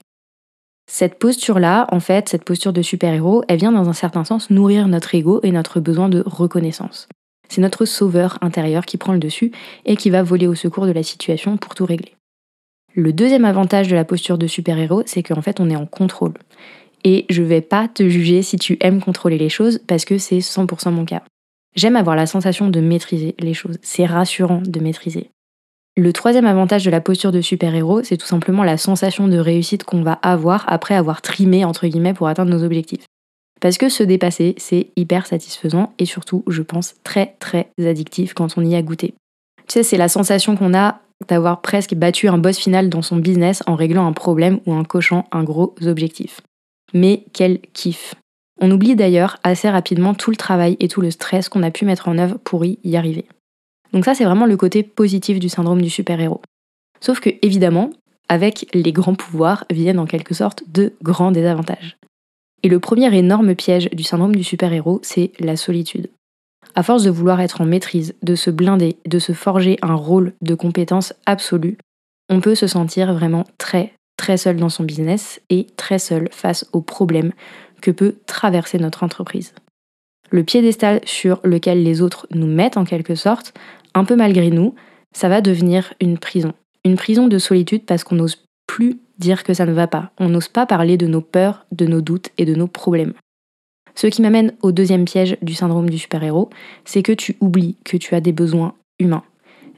Cette 0.87 1.19
posture-là, 1.19 1.87
en 1.91 2.01
fait, 2.01 2.29
cette 2.29 2.45
posture 2.45 2.75
de 2.75 2.83
super-héros, 2.83 3.43
elle 3.49 3.59
vient 3.59 3.73
dans 3.73 3.89
un 3.89 3.95
certain 3.95 4.25
sens 4.25 4.51
nourrir 4.51 4.87
notre 4.87 5.15
ego 5.15 5.41
et 5.43 5.53
notre 5.53 5.81
besoin 5.81 6.11
de 6.11 6.23
reconnaissance. 6.27 7.09
C'est 7.49 7.63
notre 7.63 7.87
sauveur 7.87 8.37
intérieur 8.43 8.85
qui 8.85 8.99
prend 8.99 9.15
le 9.15 9.19
dessus 9.19 9.51
et 9.87 9.97
qui 9.97 10.11
va 10.11 10.23
voler 10.23 10.47
au 10.47 10.55
secours 10.55 10.85
de 10.85 10.93
la 10.93 11.03
situation 11.03 11.57
pour 11.57 11.75
tout 11.75 11.87
régler. 11.87 12.13
Le 12.95 13.13
deuxième 13.13 13.45
avantage 13.45 13.89
de 13.89 13.95
la 13.95 14.05
posture 14.05 14.37
de 14.37 14.47
super-héros, 14.47 15.03
c'est 15.07 15.23
qu'en 15.23 15.43
fait 15.43 15.61
on 15.61 15.71
est 15.71 15.77
en 15.77 15.87
contrôle. 15.87 16.35
Et 17.05 17.25
je 17.31 17.43
vais 17.43 17.61
pas 17.61 17.89
te 17.89 18.09
juger 18.09 18.43
si 18.43 18.57
tu 18.57 18.77
aimes 18.81 19.01
contrôler 19.01 19.39
les 19.39 19.49
choses 19.49 19.81
parce 19.87 20.05
que 20.05 20.19
c'est 20.19 20.39
100% 20.39 20.91
mon 20.91 21.05
cas. 21.05 21.23
J'aime 21.77 21.97
avoir 21.97 22.17
la 22.17 22.27
sensation 22.27 22.69
de 22.69 22.81
maîtriser 22.81 23.35
les 23.39 23.55
choses. 23.55 23.79
C'est 23.81 24.07
rassurant 24.07 24.61
de 24.61 24.81
maîtriser. 24.81 25.31
Le 25.97 26.13
troisième 26.13 26.47
avantage 26.47 26.85
de 26.85 26.91
la 26.91 27.01
posture 27.01 27.33
de 27.33 27.41
super-héros, 27.41 28.03
c'est 28.03 28.17
tout 28.17 28.27
simplement 28.27 28.65
la 28.65 28.77
sensation 28.77 29.29
de 29.29 29.39
réussite 29.39 29.85
qu'on 29.85 30.03
va 30.03 30.13
avoir 30.23 30.65
après 30.69 30.95
avoir 30.95 31.23
trimé 31.23 31.65
entre 31.65 31.87
guillemets 31.87 32.15
pour 32.15 32.29
atteindre 32.29 32.51
nos 32.51 32.65
objectifs. 32.65 33.07
Parce 33.61 33.77
que 33.77 33.89
se 33.89 34.03
dépasser, 34.03 34.55
c'est 34.57 34.89
hyper 34.97 35.27
satisfaisant 35.27 35.93
et 35.99 36.07
surtout, 36.07 36.43
je 36.49 36.63
pense, 36.63 36.95
très 37.05 37.37
très 37.39 37.71
addictif 37.79 38.35
quand 38.35 38.57
on 38.57 38.65
y 38.65 38.75
a 38.75 38.83
goûté. 38.83 39.15
Tu 39.69 39.75
sais, 39.75 39.83
c'est 39.83 39.99
la 39.99 40.09
sensation 40.09 40.57
qu'on 40.57 40.75
a 40.75 41.01
d'avoir 41.29 41.61
presque 41.61 41.95
battu 41.95 42.29
un 42.29 42.39
boss 42.39 42.59
final 42.59 42.89
dans 42.89 43.03
son 43.03 43.17
business 43.17 43.63
en 43.67 43.75
réglant 43.75 44.07
un 44.07 44.13
problème 44.13 44.61
ou 44.67 44.73
en 44.73 44.85
cochant 44.85 45.27
un 45.33 45.45
gros 45.45 45.75
objectif. 45.87 46.41
Mais 46.95 47.25
quel 47.33 47.61
kiff 47.73 48.15
On 48.61 48.71
oublie 48.71 48.97
d'ailleurs 48.97 49.39
assez 49.43 49.69
rapidement 49.69 50.15
tout 50.15 50.31
le 50.31 50.37
travail 50.37 50.77
et 50.81 50.89
tout 50.89 51.01
le 51.01 51.11
stress 51.11 51.49
qu'on 51.49 51.63
a 51.63 51.71
pu 51.71 51.85
mettre 51.85 52.09
en 52.09 52.19
œuvre 52.19 52.39
pour 52.39 52.65
y 52.65 52.79
arriver. 52.97 53.27
Donc 53.93 54.05
ça, 54.05 54.15
c'est 54.15 54.25
vraiment 54.25 54.47
le 54.47 54.57
côté 54.57 54.83
positif 54.83 55.39
du 55.39 55.49
syndrome 55.49 55.83
du 55.83 55.91
super-héros. 55.91 56.41
Sauf 57.01 57.21
que, 57.21 57.31
évidemment, 57.43 57.91
avec 58.29 58.69
les 58.73 58.93
grands 58.93 59.15
pouvoirs 59.15 59.65
viennent 59.71 59.99
en 59.99 60.07
quelque 60.07 60.35
sorte 60.35 60.63
de 60.69 60.93
grands 61.03 61.33
désavantages. 61.33 61.97
Et 62.63 62.69
le 62.69 62.79
premier 62.79 63.15
énorme 63.17 63.55
piège 63.55 63.89
du 63.91 64.03
syndrome 64.03 64.37
du 64.37 64.45
super-héros, 64.45 65.01
c'est 65.03 65.33
la 65.41 65.57
solitude. 65.57 66.09
À 66.75 66.83
force 66.83 67.03
de 67.03 67.11
vouloir 67.11 67.41
être 67.41 67.61
en 67.61 67.67
maîtrise, 67.67 68.15
de 68.23 68.35
se 68.35 68.51
blinder, 68.51 68.97
de 69.07 69.19
se 69.19 69.33
forger 69.33 69.79
un 69.83 69.95
rôle 69.95 70.33
de 70.41 70.55
compétence 70.55 71.13
absolue, 71.27 71.77
on 72.29 72.41
peut 72.41 72.55
se 72.55 72.67
sentir 72.67 73.13
vraiment 73.13 73.45
très, 73.59 73.95
très 74.17 74.37
seul 74.37 74.57
dans 74.57 74.69
son 74.69 74.85
business 74.85 75.41
et 75.51 75.67
très 75.77 75.99
seul 75.99 76.29
face 76.31 76.67
aux 76.73 76.81
problèmes 76.81 77.33
que 77.83 77.91
peut 77.91 78.17
traverser 78.27 78.79
notre 78.79 79.03
entreprise. 79.03 79.53
Le 80.31 80.45
piédestal 80.45 81.01
sur 81.05 81.41
lequel 81.43 81.83
les 81.83 82.03
autres 82.03 82.29
nous 82.31 82.47
mettent 82.47 82.77
en 82.77 82.85
quelque 82.85 83.17
sorte, 83.17 83.53
un 83.95 84.05
peu 84.05 84.15
malgré 84.15 84.51
nous, 84.51 84.75
ça 85.13 85.29
va 85.29 85.41
devenir 85.41 85.93
une 86.01 86.19
prison. 86.19 86.53
Une 86.85 86.97
prison 86.97 87.27
de 87.27 87.39
solitude 87.39 87.85
parce 87.85 88.05
qu'on 88.05 88.15
n'ose 88.15 88.45
plus 88.67 89.01
dire 89.19 89.43
que 89.43 89.55
ça 89.55 89.67
ne 89.67 89.73
va 89.73 89.89
pas. 89.89 90.13
On 90.19 90.29
n'ose 90.29 90.49
pas 90.49 90.67
parler 90.67 90.97
de 90.97 91.07
nos 91.07 91.21
peurs, 91.21 91.67
de 91.73 91.87
nos 91.87 92.01
doutes 92.01 92.31
et 92.39 92.45
de 92.45 92.55
nos 92.55 92.69
problèmes. 92.69 93.13
Ce 94.01 94.07
qui 94.07 94.23
m'amène 94.23 94.55
au 94.63 94.73
deuxième 94.73 95.05
piège 95.05 95.37
du 95.43 95.53
syndrome 95.53 95.91
du 95.91 95.99
super-héros, 95.99 96.49
c'est 96.87 97.03
que 97.03 97.13
tu 97.13 97.37
oublies 97.41 97.77
que 97.85 97.99
tu 97.99 98.15
as 98.15 98.23
des 98.23 98.33
besoins 98.33 98.73
humains. 98.99 99.25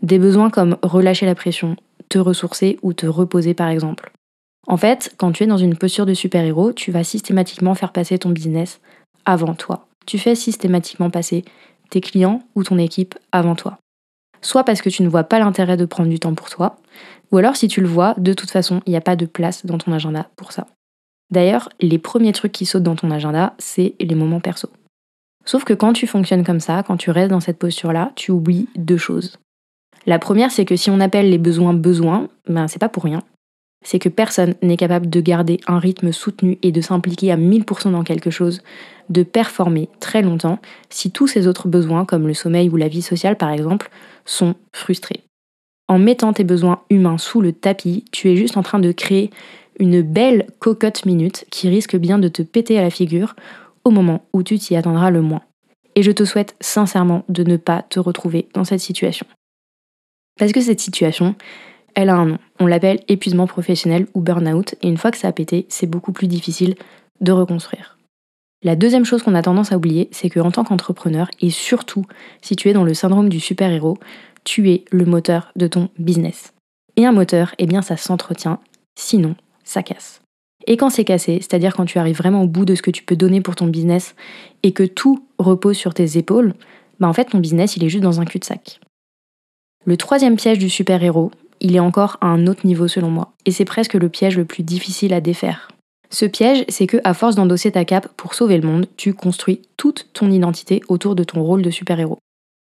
Des 0.03 0.21
besoins 0.21 0.49
comme 0.49 0.77
relâcher 0.85 1.27
la 1.27 1.35
pression, 1.35 1.75
te 2.09 2.19
ressourcer 2.19 2.79
ou 2.83 2.93
te 2.93 3.05
reposer 3.05 3.53
par 3.53 3.67
exemple. 3.69 4.13
En 4.69 4.77
fait, 4.77 5.13
quand 5.17 5.33
tu 5.33 5.43
es 5.43 5.49
dans 5.49 5.57
une 5.57 5.77
posture 5.77 6.07
de 6.07 6.15
super-héros, 6.15 6.73
tu 6.73 6.93
vas 6.93 7.03
systématiquement 7.03 7.75
faire 7.75 7.91
passer 7.91 8.17
ton 8.17 8.31
business 8.31 8.79
avant 9.25 9.55
toi. 9.55 9.89
Tu 10.07 10.19
fais 10.19 10.37
systématiquement 10.37 11.11
passer 11.11 11.45
tes 11.91 12.01
clients 12.01 12.45
ou 12.55 12.63
ton 12.63 12.79
équipe 12.79 13.19
avant 13.33 13.57
toi. 13.57 13.79
Soit 14.41 14.63
parce 14.63 14.83
que 14.83 14.89
tu 14.89 15.03
ne 15.03 15.09
vois 15.09 15.25
pas 15.25 15.41
l'intérêt 15.41 15.77
de 15.77 15.85
prendre 15.85 16.11
du 16.11 16.21
temps 16.21 16.35
pour 16.35 16.49
toi, 16.49 16.77
ou 17.33 17.39
alors 17.39 17.57
si 17.57 17.67
tu 17.67 17.81
le 17.81 17.89
vois, 17.89 18.15
de 18.19 18.35
toute 18.35 18.53
façon, 18.53 18.83
il 18.87 18.91
n'y 18.91 18.97
a 18.97 19.01
pas 19.01 19.17
de 19.17 19.27
place 19.27 19.67
dans 19.67 19.79
ton 19.79 19.91
agenda 19.91 20.29
pour 20.37 20.53
ça. 20.53 20.69
D'ailleurs, 21.33 21.71
les 21.81 21.99
premiers 21.99 22.33
trucs 22.33 22.53
qui 22.53 22.67
sautent 22.67 22.83
dans 22.83 22.95
ton 22.95 23.11
agenda, 23.11 23.55
c'est 23.59 23.95
les 23.99 24.15
moments 24.15 24.41
perso. 24.41 24.69
Sauf 25.47 25.65
que 25.65 25.73
quand 25.73 25.95
tu 25.95 26.07
fonctionnes 26.07 26.45
comme 26.45 26.61
ça, 26.61 26.85
quand 26.87 26.99
tu 26.99 27.11
restes 27.11 27.31
dans 27.31 27.41
cette 27.41 27.59
posture-là, 27.59 28.13
tu 28.15 28.31
oublies 28.31 28.69
deux 28.77 28.99
choses. 28.99 29.39
La 30.07 30.19
première, 30.19 30.51
c'est 30.51 30.67
que 30.67 30.77
si 30.77 30.91
on 30.91 31.01
appelle 31.01 31.31
les 31.31 31.39
besoins 31.39 31.73
besoins, 31.73 32.29
ben 32.49 32.69
c'est 32.69 32.79
pas 32.79 32.91
pour 32.91 33.05
rien. 33.05 33.23
C'est 33.85 33.99
que 33.99 34.11
personne 34.11 34.55
n'est 34.63 34.77
capable 34.77 35.09
de 35.09 35.21
garder 35.21 35.59
un 35.67 35.79
rythme 35.79 36.13
soutenu 36.13 36.59
et 36.63 36.71
de 36.71 36.81
s'impliquer 36.81 37.33
à 37.33 37.37
1000% 37.37 37.91
dans 37.91 38.05
quelque 38.05 38.31
chose, 38.31 38.61
de 39.09 39.23
performer 39.23 39.89
très 40.01 40.23
longtemps 40.23 40.59
si 40.91 41.11
tous 41.11 41.27
ces 41.27 41.47
autres 41.47 41.67
besoins, 41.67 42.05
comme 42.05 42.29
le 42.29 42.35
sommeil 42.35 42.69
ou 42.69 42.77
la 42.77 42.89
vie 42.89 43.03
sociale 43.03 43.37
par 43.37 43.51
exemple, 43.51 43.91
sont 44.27 44.55
frustrés. 44.73 45.23
En 45.89 45.99
mettant 45.99 46.33
tes 46.33 46.45
besoins 46.45 46.83
humains 46.91 47.19
sous 47.19 47.41
le 47.41 47.53
tapis, 47.53 48.05
tu 48.13 48.31
es 48.31 48.37
juste 48.37 48.57
en 48.57 48.63
train 48.63 48.79
de 48.79 48.93
créer 48.93 49.31
une 49.79 50.03
belle 50.03 50.47
cocotte 50.59 51.07
minute 51.07 51.47
qui 51.51 51.69
risque 51.69 51.97
bien 51.97 52.19
de 52.19 52.29
te 52.29 52.43
péter 52.43 52.79
à 52.79 52.83
la 52.83 52.91
figure 52.91 53.35
au 53.85 53.91
moment 53.91 54.25
où 54.33 54.43
tu 54.43 54.59
t'y 54.59 54.77
attendras 54.77 55.11
le 55.11 55.23
moins. 55.23 55.43
Et 55.95 56.03
je 56.03 56.11
te 56.11 56.25
souhaite 56.25 56.57
sincèrement 56.61 57.25
de 57.29 57.45
ne 57.45 57.57
pas 57.57 57.83
te 57.83 58.01
retrouver 58.01 58.49
dans 58.55 58.65
cette 58.65 58.81
situation. 58.81 59.27
Parce 60.39 60.53
que 60.53 60.61
cette 60.61 60.81
situation, 60.81 61.35
elle 61.95 62.09
a 62.09 62.17
un 62.17 62.27
nom. 62.27 62.39
On 62.61 62.67
l'appelle 62.67 63.01
épuisement 63.09 63.47
professionnel 63.47 64.07
ou 64.15 64.21
burn-out, 64.21 64.75
et 64.83 64.89
une 64.89 64.97
fois 64.97 65.11
que 65.11 65.19
ça 65.19 65.29
a 65.29 65.33
pété, 65.33 65.67
c'est 65.69 65.87
beaucoup 65.87 66.13
plus 66.13 66.29
difficile 66.29 66.75
de 67.21 67.33
reconstruire. 67.33 67.99
La 68.65 68.77
deuxième 68.77 69.05
chose 69.05 69.23
qu'on 69.23 69.35
a 69.35 69.43
tendance 69.43 69.73
à 69.73 69.77
oublier, 69.77 70.09
c'est 70.13 70.31
qu'en 70.31 70.51
tant 70.51 70.65
qu'entrepreneur, 70.65 71.29
et 71.41 71.51
surtout 71.51 72.05
si 72.41 72.57
tu 72.57 72.69
es 72.69 72.73
dans 72.73 72.85
le 72.85 72.95
syndrome 72.95 73.29
du 73.29 73.41
super-héros, 73.41 73.99
tu 74.45 74.71
es 74.71 74.85
le 74.91 75.05
moteur 75.05 75.53
de 75.57 75.67
ton 75.67 75.89
business. 75.99 76.55
Et 76.97 77.05
un 77.05 77.13
moteur, 77.13 77.55
eh 77.59 77.67
bien 77.67 77.83
ça 77.83 77.97
s'entretient, 77.97 78.61
sinon 78.95 79.35
ça 79.65 79.83
casse. 79.83 80.21
Et 80.67 80.77
quand 80.77 80.91
c'est 80.91 81.05
cassé, 81.05 81.39
c'est-à-dire 81.41 81.75
quand 81.75 81.85
tu 81.85 81.99
arrives 81.99 82.17
vraiment 82.17 82.43
au 82.43 82.47
bout 82.47 82.65
de 82.65 82.75
ce 82.75 82.83
que 82.83 82.91
tu 82.91 83.03
peux 83.03 83.17
donner 83.17 83.41
pour 83.41 83.57
ton 83.57 83.67
business 83.67 84.15
et 84.63 84.73
que 84.73 84.85
tout 84.85 85.25
repose 85.39 85.77
sur 85.77 85.95
tes 85.95 86.19
épaules, 86.19 86.55
bah 87.01 87.09
en 87.09 87.13
fait 87.13 87.27
ton 87.27 87.39
business 87.39 87.77
il 87.77 87.85
est 87.85 87.89
juste 87.89 88.05
dans 88.05 88.21
un 88.21 88.25
cul-de-sac. 88.25 88.81
Le 89.85 89.97
troisième 89.97 90.37
piège 90.37 90.59
du 90.59 90.71
super-héros, 90.71 91.33
il 91.61 91.75
est 91.75 91.81
encore 91.81 92.19
à 92.21 92.27
un 92.27 92.47
autre 92.47 92.67
niveau 92.67 92.87
selon 92.87 93.11
moi, 93.11 93.33
et 93.47 93.51
c'est 93.51 93.65
presque 93.65 93.95
le 93.95 94.09
piège 94.09 94.37
le 94.37 94.45
plus 94.45 94.63
difficile 94.63 95.13
à 95.13 95.21
défaire. 95.21 95.69
Ce 96.11 96.27
piège, 96.27 96.65
c'est 96.69 96.87
que 96.87 96.99
à 97.05 97.15
force 97.15 97.37
d'endosser 97.37 97.73
ta 97.73 97.85
cape 97.85 98.09
pour 98.17 98.35
sauver 98.35 98.59
le 98.59 98.69
monde, 98.69 98.87
tu 98.97 99.15
construis 99.15 99.63
toute 99.77 100.09
ton 100.13 100.31
identité 100.31 100.83
autour 100.89 101.15
de 101.15 101.25
ton 101.25 101.43
rôle 101.43 101.63
de 101.63 101.71
super-héros. 101.71 102.19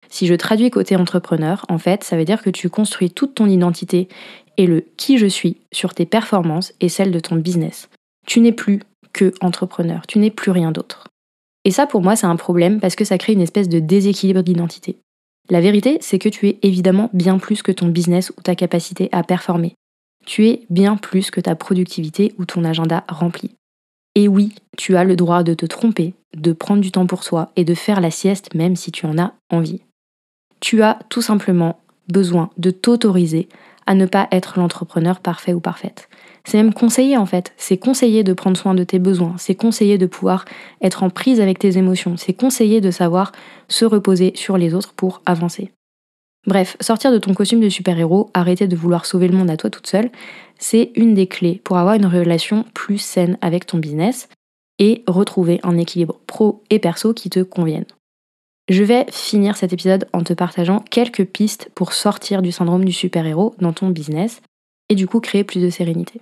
Si 0.09 0.27
je 0.27 0.33
traduis 0.33 0.71
côté 0.71 0.95
entrepreneur, 0.95 1.65
en 1.69 1.77
fait, 1.77 2.03
ça 2.03 2.17
veut 2.17 2.25
dire 2.25 2.41
que 2.41 2.49
tu 2.49 2.69
construis 2.69 3.11
toute 3.11 3.35
ton 3.35 3.47
identité 3.47 4.09
et 4.59 4.67
le 4.67 4.85
qui 4.97 5.17
je 5.17 5.25
suis 5.25 5.55
sur 5.71 5.95
tes 5.95 6.05
performances 6.05 6.73
et 6.81 6.89
celles 6.89 7.11
de 7.11 7.19
ton 7.21 7.37
business. 7.37 7.89
Tu 8.27 8.41
n'es 8.41 8.51
plus 8.51 8.81
que 9.13 9.33
entrepreneur, 9.39 10.05
tu 10.05 10.19
n'es 10.19 10.29
plus 10.29 10.51
rien 10.51 10.71
d'autre. 10.71 11.07
Et 11.63 11.71
ça 11.71 11.87
pour 11.87 12.01
moi 12.01 12.17
c'est 12.17 12.27
un 12.27 12.35
problème 12.35 12.81
parce 12.81 12.95
que 12.95 13.05
ça 13.05 13.17
crée 13.17 13.31
une 13.31 13.41
espèce 13.41 13.69
de 13.69 13.79
déséquilibre 13.79 14.43
d'identité. 14.43 14.97
La 15.49 15.61
vérité 15.61 15.97
c'est 16.01 16.19
que 16.19 16.27
tu 16.27 16.49
es 16.49 16.59
évidemment 16.61 17.09
bien 17.13 17.39
plus 17.39 17.63
que 17.63 17.71
ton 17.71 17.87
business 17.87 18.31
ou 18.37 18.41
ta 18.41 18.53
capacité 18.53 19.07
à 19.13 19.23
performer. 19.23 19.75
Tu 20.25 20.47
es 20.47 20.65
bien 20.69 20.97
plus 20.97 21.31
que 21.31 21.39
ta 21.39 21.55
productivité 21.55 22.35
ou 22.37 22.43
ton 22.43 22.65
agenda 22.65 23.05
rempli. 23.07 23.51
Et 24.15 24.27
oui, 24.27 24.53
tu 24.77 24.97
as 24.97 25.05
le 25.05 25.15
droit 25.15 25.43
de 25.43 25.53
te 25.53 25.65
tromper, 25.65 26.13
de 26.35 26.51
prendre 26.51 26.81
du 26.81 26.91
temps 26.91 27.07
pour 27.07 27.23
soi 27.23 27.53
et 27.55 27.63
de 27.63 27.73
faire 27.73 28.01
la 28.01 28.11
sieste 28.11 28.53
même 28.55 28.75
si 28.75 28.91
tu 28.91 29.05
en 29.05 29.17
as 29.17 29.33
envie. 29.49 29.81
Tu 30.59 30.81
as 30.81 30.99
tout 31.07 31.21
simplement 31.21 31.79
besoin 32.09 32.49
de 32.57 32.71
t'autoriser 32.71 33.47
à 33.89 33.95
ne 33.95 34.05
pas 34.05 34.27
être 34.31 34.59
l'entrepreneur 34.59 35.19
parfait 35.19 35.51
ou 35.51 35.59
parfaite. 35.59 36.09
C'est 36.45 36.57
même 36.57 36.73
conseillé 36.75 37.17
en 37.17 37.25
fait. 37.25 37.53
C'est 37.57 37.77
conseillé 37.77 38.23
de 38.23 38.33
prendre 38.33 38.55
soin 38.55 38.75
de 38.75 38.83
tes 38.83 38.99
besoins. 38.99 39.33
C'est 39.39 39.55
conseillé 39.55 39.97
de 39.97 40.05
pouvoir 40.05 40.45
être 40.83 41.01
en 41.01 41.09
prise 41.09 41.41
avec 41.41 41.57
tes 41.57 41.75
émotions. 41.79 42.15
C'est 42.15 42.33
conseillé 42.33 42.81
de 42.81 42.91
savoir 42.91 43.31
se 43.67 43.85
reposer 43.85 44.31
sur 44.35 44.59
les 44.59 44.75
autres 44.75 44.93
pour 44.93 45.23
avancer. 45.25 45.71
Bref, 46.45 46.77
sortir 46.79 47.11
de 47.11 47.17
ton 47.17 47.33
costume 47.33 47.61
de 47.61 47.69
super-héros, 47.69 48.29
arrêter 48.35 48.67
de 48.67 48.75
vouloir 48.75 49.07
sauver 49.07 49.27
le 49.27 49.35
monde 49.35 49.49
à 49.49 49.57
toi 49.57 49.71
toute 49.71 49.87
seule, 49.87 50.11
c'est 50.59 50.91
une 50.95 51.15
des 51.15 51.25
clés 51.25 51.59
pour 51.63 51.77
avoir 51.77 51.95
une 51.95 52.05
relation 52.05 52.65
plus 52.75 52.99
saine 52.99 53.39
avec 53.41 53.65
ton 53.65 53.79
business 53.79 54.29
et 54.77 55.03
retrouver 55.07 55.59
un 55.63 55.77
équilibre 55.77 56.19
pro 56.27 56.63
et 56.69 56.77
perso 56.77 57.15
qui 57.15 57.31
te 57.31 57.41
convienne. 57.41 57.85
Je 58.69 58.83
vais 58.83 59.07
finir 59.09 59.57
cet 59.57 59.73
épisode 59.73 60.07
en 60.13 60.23
te 60.23 60.33
partageant 60.33 60.79
quelques 60.79 61.25
pistes 61.25 61.71
pour 61.73 61.93
sortir 61.93 62.43
du 62.43 62.51
syndrome 62.51 62.85
du 62.85 62.91
super-héros 62.91 63.55
dans 63.59 63.73
ton 63.73 63.89
business 63.89 64.41
et 64.89 64.95
du 64.95 65.07
coup 65.07 65.19
créer 65.19 65.43
plus 65.43 65.59
de 65.59 65.71
sérénité. 65.71 66.21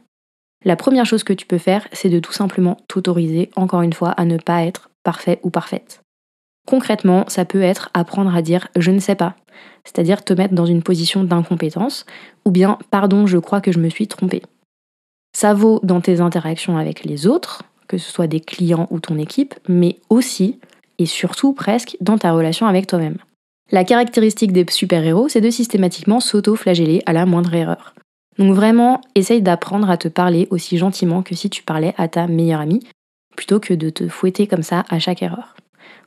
La 0.63 0.77
première 0.77 1.05
chose 1.05 1.25
que 1.25 1.33
tu 1.33 1.45
peux 1.45 1.57
faire, 1.57 1.85
c'est 1.91 2.09
de 2.09 2.19
tout 2.19 2.31
simplement 2.31 2.77
t'autoriser, 2.87 3.49
encore 3.57 3.81
une 3.81 3.91
fois, 3.91 4.11
à 4.11 4.23
ne 4.23 4.37
pas 4.37 4.63
être 4.63 4.89
parfait 5.03 5.41
ou 5.43 5.49
parfaite. 5.49 5.99
Concrètement, 6.65 7.25
ça 7.27 7.43
peut 7.43 7.61
être 7.61 7.89
apprendre 7.93 8.33
à 8.33 8.41
dire 8.41 8.69
je 8.77 8.91
ne 8.91 8.99
sais 8.99 9.15
pas, 9.15 9.35
c'est-à-dire 9.83 10.23
te 10.23 10.33
mettre 10.33 10.53
dans 10.53 10.65
une 10.65 10.83
position 10.83 11.25
d'incompétence, 11.25 12.05
ou 12.45 12.51
bien 12.51 12.77
pardon, 12.91 13.27
je 13.27 13.37
crois 13.37 13.59
que 13.59 13.73
je 13.73 13.79
me 13.79 13.89
suis 13.89 14.07
trompé. 14.07 14.41
Ça 15.35 15.53
vaut 15.53 15.81
dans 15.83 15.99
tes 15.99 16.21
interactions 16.21 16.77
avec 16.77 17.03
les 17.03 17.27
autres, 17.27 17.63
que 17.89 17.97
ce 17.97 18.09
soit 18.09 18.27
des 18.27 18.39
clients 18.39 18.87
ou 18.89 19.01
ton 19.01 19.17
équipe, 19.17 19.53
mais 19.67 19.97
aussi 20.09 20.59
et 20.97 21.05
surtout 21.05 21.53
presque 21.53 21.97
dans 22.01 22.17
ta 22.17 22.31
relation 22.31 22.67
avec 22.67 22.87
toi-même. 22.87 23.17
La 23.71 23.83
caractéristique 23.83 24.53
des 24.53 24.65
super-héros, 24.69 25.27
c'est 25.27 25.41
de 25.41 25.49
systématiquement 25.49 26.19
s'auto-flageller 26.19 27.01
à 27.05 27.13
la 27.13 27.25
moindre 27.25 27.53
erreur. 27.53 27.93
Donc 28.37 28.53
vraiment, 28.53 29.01
essaye 29.15 29.41
d'apprendre 29.41 29.89
à 29.89 29.97
te 29.97 30.07
parler 30.07 30.47
aussi 30.51 30.77
gentiment 30.77 31.23
que 31.23 31.35
si 31.35 31.49
tu 31.49 31.63
parlais 31.63 31.93
à 31.97 32.07
ta 32.07 32.27
meilleure 32.27 32.61
amie, 32.61 32.87
plutôt 33.35 33.59
que 33.59 33.73
de 33.73 33.89
te 33.89 34.07
fouetter 34.07 34.47
comme 34.47 34.63
ça 34.63 34.85
à 34.89 34.99
chaque 34.99 35.21
erreur. 35.21 35.55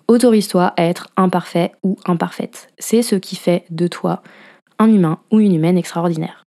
Autorise-toi 0.08 0.72
à 0.76 0.84
être 0.84 1.08
imparfait 1.16 1.72
ou 1.82 1.96
imparfaite. 2.04 2.68
C'est 2.78 3.02
ce 3.02 3.16
qui 3.16 3.36
fait 3.36 3.64
de 3.70 3.86
toi 3.86 4.22
un 4.78 4.92
humain 4.92 5.18
ou 5.30 5.40
une 5.40 5.54
humaine 5.54 5.78
extraordinaire. 5.78 6.44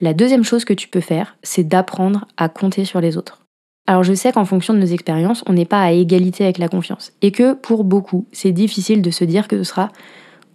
La 0.00 0.14
deuxième 0.14 0.44
chose 0.44 0.64
que 0.64 0.74
tu 0.74 0.88
peux 0.88 1.00
faire, 1.00 1.36
c'est 1.42 1.64
d'apprendre 1.64 2.26
à 2.36 2.48
compter 2.48 2.84
sur 2.84 3.00
les 3.00 3.16
autres. 3.16 3.45
Alors 3.86 4.02
je 4.02 4.14
sais 4.14 4.32
qu'en 4.32 4.44
fonction 4.44 4.74
de 4.74 4.80
nos 4.80 4.86
expériences, 4.86 5.44
on 5.46 5.52
n'est 5.52 5.64
pas 5.64 5.82
à 5.82 5.92
égalité 5.92 6.44
avec 6.44 6.58
la 6.58 6.68
confiance. 6.68 7.12
Et 7.22 7.30
que 7.30 7.54
pour 7.54 7.84
beaucoup, 7.84 8.26
c'est 8.32 8.52
difficile 8.52 9.00
de 9.00 9.10
se 9.10 9.24
dire 9.24 9.46
que 9.46 9.58
ce 9.58 9.64
sera 9.64 9.90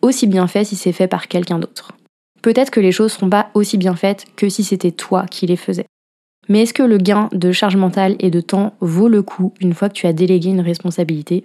aussi 0.02 0.28
bien 0.28 0.48
fait 0.48 0.66
si 0.66 0.76
c'est 0.76 0.92
fait 0.92 1.08
par 1.08 1.28
quelqu'un 1.28 1.60
d'autre. 1.60 1.94
Peut-être 2.42 2.72
que 2.72 2.80
les 2.80 2.92
choses 2.92 3.14
ne 3.14 3.18
seront 3.18 3.30
pas 3.30 3.50
aussi 3.54 3.78
bien 3.78 3.96
faites 3.96 4.26
que 4.36 4.50
si 4.50 4.64
c'était 4.64 4.92
toi 4.92 5.26
qui 5.30 5.46
les 5.46 5.56
faisais. 5.56 5.86
Mais 6.50 6.64
est-ce 6.64 6.74
que 6.74 6.84
le 6.84 6.98
gain 6.98 7.30
de 7.32 7.52
charge 7.52 7.76
mentale 7.76 8.16
et 8.20 8.32
de 8.32 8.42
temps 8.42 8.74
vaut 8.82 9.08
le 9.08 9.22
coup 9.22 9.54
une 9.62 9.74
fois 9.74 9.90
que 9.90 9.94
tu 9.94 10.08
as 10.08 10.14
délégué 10.14 10.50
une 10.50 10.60
responsabilité? 10.60 11.44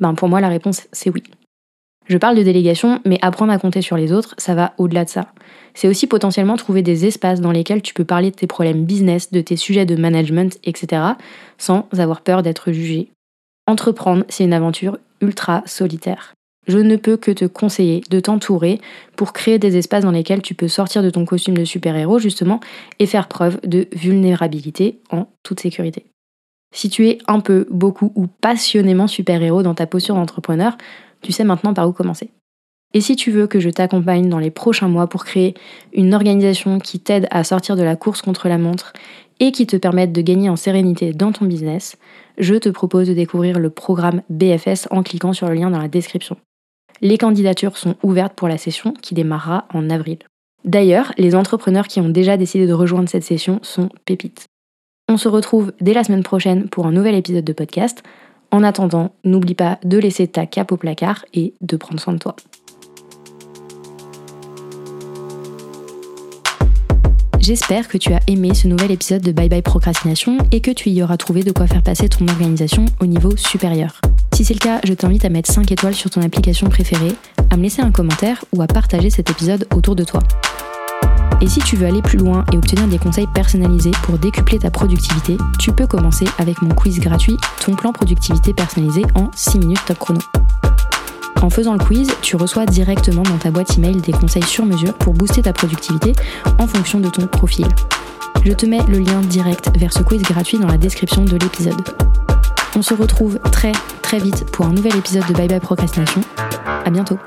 Ben 0.00 0.14
pour 0.14 0.28
moi 0.28 0.40
la 0.40 0.48
réponse 0.48 0.82
c'est 0.92 1.10
oui. 1.10 1.22
Je 2.06 2.18
parle 2.18 2.36
de 2.36 2.42
délégation, 2.42 3.00
mais 3.04 3.18
apprendre 3.22 3.52
à 3.52 3.58
compter 3.58 3.80
sur 3.80 3.96
les 3.96 4.12
autres, 4.12 4.34
ça 4.38 4.54
va 4.54 4.74
au-delà 4.78 5.04
de 5.04 5.10
ça. 5.10 5.32
C'est 5.74 5.88
aussi 5.88 6.06
potentiellement 6.06 6.56
trouver 6.56 6.82
des 6.82 7.06
espaces 7.06 7.40
dans 7.40 7.52
lesquels 7.52 7.82
tu 7.82 7.94
peux 7.94 8.04
parler 8.04 8.30
de 8.30 8.36
tes 8.36 8.46
problèmes 8.46 8.84
business, 8.84 9.30
de 9.30 9.40
tes 9.40 9.56
sujets 9.56 9.86
de 9.86 9.96
management, 9.96 10.58
etc., 10.64 11.02
sans 11.58 11.86
avoir 11.96 12.20
peur 12.20 12.42
d'être 12.42 12.72
jugé. 12.72 13.08
Entreprendre, 13.66 14.24
c'est 14.28 14.44
une 14.44 14.52
aventure 14.52 14.98
ultra 15.20 15.62
solitaire. 15.66 16.34
Je 16.66 16.78
ne 16.78 16.96
peux 16.96 17.16
que 17.16 17.30
te 17.30 17.44
conseiller 17.44 18.02
de 18.10 18.20
t'entourer 18.20 18.80
pour 19.16 19.32
créer 19.32 19.58
des 19.58 19.76
espaces 19.76 20.04
dans 20.04 20.10
lesquels 20.12 20.42
tu 20.42 20.54
peux 20.54 20.68
sortir 20.68 21.02
de 21.02 21.10
ton 21.10 21.24
costume 21.24 21.56
de 21.56 21.64
super-héros 21.64 22.18
justement 22.18 22.60
et 22.98 23.06
faire 23.06 23.26
preuve 23.26 23.58
de 23.64 23.88
vulnérabilité 23.92 25.00
en 25.10 25.26
toute 25.42 25.60
sécurité. 25.60 26.06
Si 26.74 26.88
tu 26.88 27.08
es 27.08 27.18
un 27.26 27.40
peu, 27.40 27.66
beaucoup 27.70 28.12
ou 28.14 28.26
passionnément 28.26 29.08
super-héros 29.08 29.62
dans 29.62 29.74
ta 29.74 29.86
posture 29.86 30.14
d'entrepreneur, 30.14 30.76
tu 31.22 31.32
sais 31.32 31.44
maintenant 31.44 31.74
par 31.74 31.88
où 31.88 31.92
commencer. 31.92 32.30
Et 32.94 33.00
si 33.00 33.16
tu 33.16 33.30
veux 33.30 33.46
que 33.46 33.60
je 33.60 33.70
t'accompagne 33.70 34.28
dans 34.28 34.38
les 34.38 34.50
prochains 34.50 34.88
mois 34.88 35.06
pour 35.06 35.24
créer 35.24 35.54
une 35.94 36.14
organisation 36.14 36.78
qui 36.78 37.00
t'aide 37.00 37.26
à 37.30 37.42
sortir 37.42 37.76
de 37.76 37.82
la 37.82 37.96
course 37.96 38.20
contre 38.20 38.48
la 38.48 38.58
montre 38.58 38.92
et 39.40 39.50
qui 39.50 39.66
te 39.66 39.76
permette 39.76 40.12
de 40.12 40.20
gagner 40.20 40.50
en 40.50 40.56
sérénité 40.56 41.12
dans 41.12 41.32
ton 41.32 41.46
business, 41.46 41.96
je 42.38 42.54
te 42.54 42.68
propose 42.68 43.08
de 43.08 43.14
découvrir 43.14 43.58
le 43.58 43.70
programme 43.70 44.22
BFS 44.28 44.88
en 44.90 45.02
cliquant 45.02 45.32
sur 45.32 45.48
le 45.48 45.54
lien 45.54 45.70
dans 45.70 45.80
la 45.80 45.88
description. 45.88 46.36
Les 47.00 47.18
candidatures 47.18 47.78
sont 47.78 47.96
ouvertes 48.02 48.34
pour 48.34 48.48
la 48.48 48.58
session 48.58 48.92
qui 49.00 49.14
démarrera 49.14 49.66
en 49.72 49.88
avril. 49.90 50.18
D'ailleurs, 50.64 51.12
les 51.18 51.34
entrepreneurs 51.34 51.88
qui 51.88 52.00
ont 52.00 52.08
déjà 52.08 52.36
décidé 52.36 52.66
de 52.66 52.72
rejoindre 52.72 53.08
cette 53.08 53.24
session 53.24 53.58
sont 53.62 53.88
pépites. 54.04 54.46
On 55.08 55.16
se 55.16 55.28
retrouve 55.28 55.72
dès 55.80 55.94
la 55.94 56.04
semaine 56.04 56.22
prochaine 56.22 56.68
pour 56.68 56.86
un 56.86 56.92
nouvel 56.92 57.16
épisode 57.16 57.44
de 57.44 57.52
podcast. 57.52 58.02
En 58.52 58.62
attendant, 58.62 59.12
n'oublie 59.24 59.54
pas 59.54 59.78
de 59.82 59.96
laisser 59.96 60.28
ta 60.28 60.44
cape 60.44 60.72
au 60.72 60.76
placard 60.76 61.24
et 61.32 61.54
de 61.62 61.76
prendre 61.78 61.98
soin 61.98 62.12
de 62.12 62.18
toi. 62.18 62.36
J'espère 67.40 67.88
que 67.88 67.98
tu 67.98 68.12
as 68.12 68.20
aimé 68.28 68.52
ce 68.54 68.68
nouvel 68.68 68.92
épisode 68.92 69.22
de 69.22 69.32
Bye 69.32 69.48
Bye 69.48 69.62
Procrastination 69.62 70.36
et 70.52 70.60
que 70.60 70.70
tu 70.70 70.90
y 70.90 71.02
auras 71.02 71.16
trouvé 71.16 71.42
de 71.42 71.50
quoi 71.50 71.66
faire 71.66 71.82
passer 71.82 72.08
ton 72.10 72.28
organisation 72.28 72.84
au 73.00 73.06
niveau 73.06 73.36
supérieur. 73.36 74.00
Si 74.34 74.44
c'est 74.44 74.54
le 74.54 74.60
cas, 74.60 74.80
je 74.84 74.92
t'invite 74.92 75.24
à 75.24 75.30
mettre 75.30 75.50
5 75.50 75.72
étoiles 75.72 75.94
sur 75.94 76.10
ton 76.10 76.20
application 76.20 76.68
préférée, 76.68 77.16
à 77.50 77.56
me 77.56 77.62
laisser 77.62 77.82
un 77.82 77.90
commentaire 77.90 78.44
ou 78.54 78.62
à 78.62 78.66
partager 78.66 79.10
cet 79.10 79.30
épisode 79.30 79.66
autour 79.74 79.96
de 79.96 80.04
toi. 80.04 80.20
Et 81.40 81.48
si 81.48 81.60
tu 81.60 81.76
veux 81.76 81.86
aller 81.86 82.02
plus 82.02 82.18
loin 82.18 82.44
et 82.52 82.56
obtenir 82.56 82.86
des 82.86 82.98
conseils 82.98 83.26
personnalisés 83.26 83.92
pour 84.02 84.18
décupler 84.18 84.58
ta 84.58 84.70
productivité, 84.70 85.36
tu 85.58 85.72
peux 85.72 85.86
commencer 85.86 86.26
avec 86.38 86.62
mon 86.62 86.74
quiz 86.74 87.00
gratuit 87.00 87.36
Ton 87.64 87.74
plan 87.74 87.92
productivité 87.92 88.52
personnalisé 88.52 89.02
en 89.14 89.30
6 89.34 89.58
minutes 89.58 89.84
top 89.86 89.98
chrono. 89.98 90.20
En 91.42 91.50
faisant 91.50 91.72
le 91.72 91.80
quiz, 91.80 92.08
tu 92.22 92.36
reçois 92.36 92.66
directement 92.66 93.24
dans 93.24 93.38
ta 93.38 93.50
boîte 93.50 93.76
email 93.76 93.96
des 93.96 94.12
conseils 94.12 94.44
sur 94.44 94.64
mesure 94.64 94.94
pour 94.94 95.12
booster 95.12 95.42
ta 95.42 95.52
productivité 95.52 96.12
en 96.58 96.68
fonction 96.68 97.00
de 97.00 97.08
ton 97.08 97.26
profil. 97.26 97.66
Je 98.44 98.52
te 98.52 98.66
mets 98.66 98.82
le 98.88 98.98
lien 98.98 99.20
direct 99.20 99.70
vers 99.76 99.92
ce 99.92 100.02
quiz 100.02 100.22
gratuit 100.22 100.58
dans 100.58 100.68
la 100.68 100.78
description 100.78 101.24
de 101.24 101.36
l'épisode. 101.36 101.82
On 102.76 102.82
se 102.82 102.94
retrouve 102.94 103.38
très 103.50 103.72
très 104.02 104.18
vite 104.18 104.50
pour 104.50 104.66
un 104.66 104.72
nouvel 104.72 104.96
épisode 104.96 105.26
de 105.26 105.32
Bye 105.32 105.48
Bye 105.48 105.60
Procrastination. 105.60 106.20
À 106.84 106.90
bientôt. 106.90 107.18